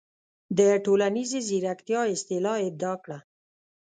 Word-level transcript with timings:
د"ټولنیزې 0.57 1.39
زیرکتیا" 1.49 2.01
اصطلاح 2.15 2.57
ابداع 2.67 2.95
کړه. 3.03 3.19